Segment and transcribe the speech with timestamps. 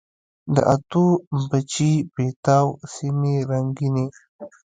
[0.53, 1.05] د اتو،
[1.49, 4.05] بچي، پیتاو سیمي رنګیني